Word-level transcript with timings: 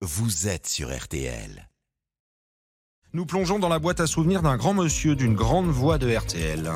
vous 0.00 0.46
êtes 0.46 0.68
sur 0.68 0.96
RTL. 0.96 1.68
Nous 3.14 3.26
plongeons 3.26 3.58
dans 3.58 3.68
la 3.68 3.80
boîte 3.80 3.98
à 3.98 4.06
souvenirs 4.06 4.42
d'un 4.42 4.56
grand 4.56 4.72
monsieur 4.72 5.16
d'une 5.16 5.34
grande 5.34 5.66
voix 5.66 5.98
de 5.98 6.14
RTL. 6.14 6.70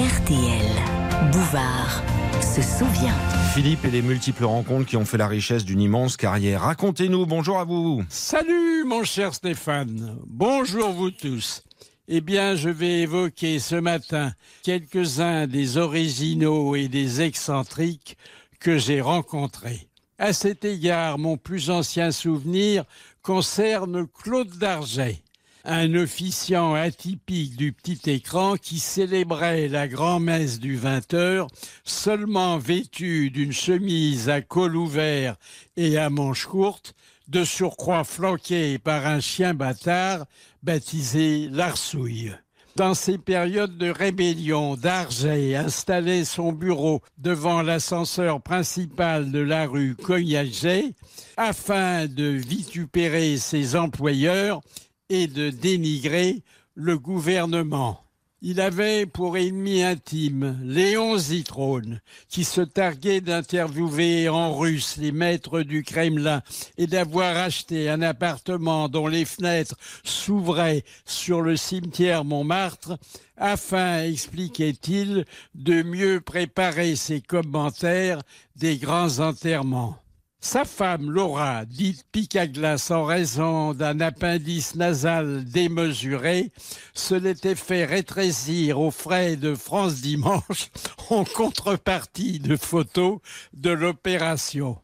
RTL, 0.00 1.30
Bouvard 1.30 2.02
se 2.42 2.60
souvient. 2.60 3.14
Philippe 3.54 3.84
et 3.84 3.90
les 3.92 4.02
multiples 4.02 4.44
rencontres 4.44 4.86
qui 4.86 4.96
ont 4.96 5.04
fait 5.04 5.16
la 5.16 5.28
richesse 5.28 5.64
d'une 5.64 5.80
immense 5.80 6.16
carrière. 6.16 6.62
Racontez-nous, 6.62 7.24
bonjour 7.24 7.60
à 7.60 7.64
vous. 7.64 8.02
Salut 8.08 8.84
mon 8.84 9.04
cher 9.04 9.32
Stéphane, 9.32 10.16
bonjour 10.26 10.90
vous 10.90 11.12
tous. 11.12 11.62
Eh 12.08 12.20
bien, 12.20 12.56
je 12.56 12.68
vais 12.68 13.02
évoquer 13.02 13.60
ce 13.60 13.76
matin 13.76 14.32
quelques-uns 14.64 15.46
des 15.46 15.76
originaux 15.76 16.74
et 16.74 16.88
des 16.88 17.20
excentriques 17.20 18.16
que 18.58 18.76
j'ai 18.76 19.00
rencontrés. 19.00 19.89
À 20.22 20.34
cet 20.34 20.66
égard, 20.66 21.18
mon 21.18 21.38
plus 21.38 21.70
ancien 21.70 22.12
souvenir 22.12 22.84
concerne 23.22 24.06
Claude 24.06 24.54
Darget, 24.58 25.22
un 25.64 25.94
officiant 25.94 26.74
atypique 26.74 27.56
du 27.56 27.72
petit 27.72 28.10
écran 28.10 28.56
qui 28.56 28.80
célébrait 28.80 29.68
la 29.68 29.88
grand-messe 29.88 30.60
du 30.60 30.78
20h 30.78 31.48
seulement 31.84 32.58
vêtu 32.58 33.30
d'une 33.30 33.54
chemise 33.54 34.28
à 34.28 34.42
col 34.42 34.76
ouvert 34.76 35.36
et 35.78 35.96
à 35.96 36.10
manches 36.10 36.44
courtes, 36.44 36.92
de 37.28 37.42
surcroît 37.42 38.04
flanqué 38.04 38.78
par 38.78 39.06
un 39.06 39.20
chien 39.20 39.54
bâtard 39.54 40.26
baptisé 40.62 41.48
Larsouille. 41.50 42.34
Dans 42.80 42.94
ces 42.94 43.18
périodes 43.18 43.76
de 43.76 43.90
rébellion, 43.90 44.74
Darget 44.74 45.54
installait 45.54 46.24
son 46.24 46.50
bureau 46.50 47.02
devant 47.18 47.60
l'ascenseur 47.60 48.40
principal 48.40 49.30
de 49.30 49.38
la 49.38 49.66
rue 49.66 49.94
Cognaget 49.94 50.94
afin 51.36 52.06
de 52.06 52.24
vitupérer 52.24 53.36
ses 53.36 53.76
employeurs 53.76 54.62
et 55.10 55.26
de 55.26 55.50
dénigrer 55.50 56.42
le 56.74 56.98
gouvernement. 56.98 58.02
Il 58.42 58.58
avait 58.62 59.04
pour 59.04 59.36
ennemi 59.36 59.82
intime 59.82 60.58
Léon 60.64 61.18
Zitrone, 61.18 62.00
qui 62.30 62.44
se 62.44 62.62
targuait 62.62 63.20
d'interviewer 63.20 64.30
en 64.30 64.56
russe 64.56 64.96
les 64.96 65.12
maîtres 65.12 65.60
du 65.60 65.82
Kremlin 65.82 66.40
et 66.78 66.86
d'avoir 66.86 67.36
acheté 67.36 67.90
un 67.90 68.00
appartement 68.00 68.88
dont 68.88 69.08
les 69.08 69.26
fenêtres 69.26 69.76
s'ouvraient 70.04 70.84
sur 71.04 71.42
le 71.42 71.58
cimetière 71.58 72.24
Montmartre 72.24 72.96
afin, 73.36 74.04
expliquait-il, 74.04 75.26
de 75.54 75.82
mieux 75.82 76.22
préparer 76.22 76.96
ses 76.96 77.20
commentaires 77.20 78.22
des 78.56 78.78
grands 78.78 79.18
enterrements. 79.18 79.98
Sa 80.42 80.64
femme, 80.64 81.10
Laura, 81.10 81.66
dite 81.66 82.06
glace 82.52 82.90
en 82.90 83.04
raison 83.04 83.74
d'un 83.74 84.00
appendice 84.00 84.74
nasal 84.74 85.44
démesuré, 85.44 86.50
se 86.94 87.14
l'était 87.14 87.54
fait 87.54 87.84
rétrécir 87.84 88.80
aux 88.80 88.90
frais 88.90 89.36
de 89.36 89.54
France 89.54 90.00
Dimanche 90.00 90.70
en 91.10 91.24
contrepartie 91.24 92.38
de 92.38 92.56
photos 92.56 93.18
de 93.52 93.68
l'opération. 93.68 94.78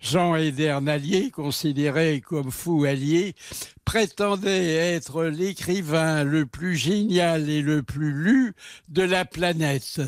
Jean 0.00 0.34
Edernalier, 0.34 1.30
considéré 1.30 2.22
comme 2.22 2.50
fou 2.50 2.84
allié, 2.84 3.34
prétendait 3.84 4.94
être 4.94 5.24
l'écrivain 5.24 6.24
le 6.24 6.46
plus 6.46 6.76
génial 6.76 7.50
et 7.50 7.60
le 7.60 7.82
plus 7.82 8.12
lu 8.12 8.54
de 8.88 9.02
la 9.02 9.26
planète. 9.26 10.00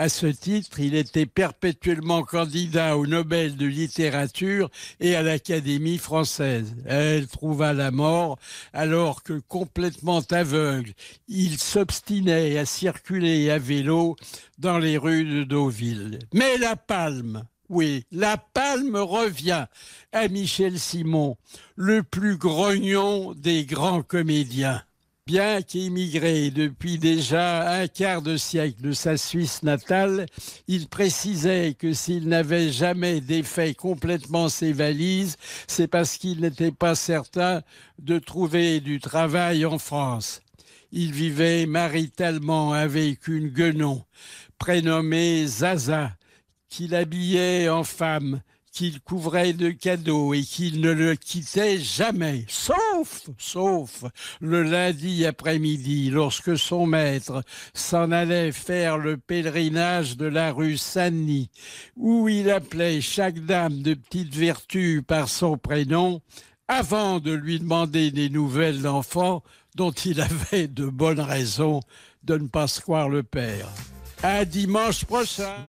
À 0.00 0.08
ce 0.08 0.24
titre, 0.24 0.80
il 0.80 0.94
était 0.94 1.26
perpétuellement 1.26 2.22
candidat 2.22 2.96
au 2.96 3.06
Nobel 3.06 3.58
de 3.58 3.66
littérature 3.66 4.70
et 4.98 5.14
à 5.14 5.22
l'Académie 5.22 5.98
française. 5.98 6.74
Elle 6.86 7.26
trouva 7.26 7.74
la 7.74 7.90
mort 7.90 8.38
alors 8.72 9.22
que 9.22 9.42
complètement 9.46 10.22
aveugle, 10.30 10.94
il 11.28 11.58
s'obstinait 11.58 12.56
à 12.56 12.64
circuler 12.64 13.50
à 13.50 13.58
vélo 13.58 14.16
dans 14.56 14.78
les 14.78 14.96
rues 14.96 15.26
de 15.26 15.44
Deauville. 15.44 16.18
Mais 16.32 16.56
la 16.56 16.76
palme, 16.76 17.44
oui, 17.68 18.06
la 18.10 18.38
palme 18.38 18.96
revient 18.96 19.66
à 20.12 20.28
Michel 20.28 20.78
Simon, 20.78 21.36
le 21.76 22.02
plus 22.02 22.38
grognon 22.38 23.34
des 23.34 23.66
grands 23.66 24.02
comédiens. 24.02 24.82
Bien 25.30 25.62
qu'émigré 25.62 26.50
depuis 26.50 26.98
déjà 26.98 27.70
un 27.70 27.86
quart 27.86 28.20
de 28.20 28.36
siècle 28.36 28.82
de 28.82 28.90
sa 28.90 29.16
Suisse 29.16 29.62
natale, 29.62 30.26
il 30.66 30.88
précisait 30.88 31.76
que 31.78 31.92
s'il 31.92 32.26
n'avait 32.26 32.72
jamais 32.72 33.20
défait 33.20 33.74
complètement 33.74 34.48
ses 34.48 34.72
valises, 34.72 35.36
c'est 35.68 35.86
parce 35.86 36.16
qu'il 36.16 36.40
n'était 36.40 36.72
pas 36.72 36.96
certain 36.96 37.62
de 38.00 38.18
trouver 38.18 38.80
du 38.80 38.98
travail 38.98 39.64
en 39.64 39.78
France. 39.78 40.40
Il 40.90 41.12
vivait 41.12 41.64
maritalement 41.64 42.72
avec 42.72 43.28
une 43.28 43.50
guenon, 43.50 44.02
prénommée 44.58 45.46
Zaza, 45.46 46.10
qu'il 46.68 46.92
habillait 46.92 47.68
en 47.68 47.84
femme 47.84 48.40
qu'il 48.72 49.00
couvrait 49.00 49.52
de 49.52 49.70
cadeaux 49.70 50.34
et 50.34 50.42
qu'il 50.42 50.80
ne 50.80 50.90
le 50.90 51.16
quittait 51.16 51.78
jamais, 51.78 52.44
sauf, 52.48 53.28
sauf 53.38 54.04
le 54.40 54.62
lundi 54.62 55.26
après-midi, 55.26 56.10
lorsque 56.10 56.56
son 56.56 56.86
maître 56.86 57.42
s'en 57.74 58.10
allait 58.12 58.52
faire 58.52 58.98
le 58.98 59.16
pèlerinage 59.16 60.16
de 60.16 60.26
la 60.26 60.52
rue 60.52 60.76
Saint-Denis, 60.76 61.50
où 61.96 62.28
il 62.28 62.50
appelait 62.50 63.00
chaque 63.00 63.44
dame 63.44 63.82
de 63.82 63.94
petite 63.94 64.34
vertu 64.34 65.02
par 65.06 65.28
son 65.28 65.58
prénom, 65.58 66.20
avant 66.68 67.18
de 67.18 67.32
lui 67.32 67.58
demander 67.58 68.12
des 68.12 68.30
nouvelles 68.30 68.82
d'enfants 68.82 69.42
dont 69.74 69.90
il 69.90 70.20
avait 70.20 70.68
de 70.68 70.86
bonnes 70.86 71.20
raisons 71.20 71.80
de 72.22 72.38
ne 72.38 72.46
pas 72.46 72.68
se 72.68 72.80
croire 72.80 73.08
le 73.08 73.22
père. 73.22 73.68
À 74.22 74.44
dimanche 74.44 75.04
prochain. 75.04 75.66